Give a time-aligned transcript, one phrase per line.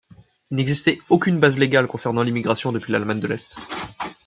[0.49, 3.59] Il n'existait aucune base légale concernant l'émigration depuis l'Allemagne de l'Est.